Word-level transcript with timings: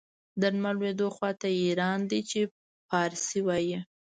د 0.39 0.41
لمر 0.53 0.75
لوېدو 0.79 1.07
خواته 1.15 1.47
یې 1.53 1.59
ایران 1.65 1.99
دی 2.09 2.19
چې 2.29 2.39
پارسي 2.89 3.39
وايي. 3.47 3.79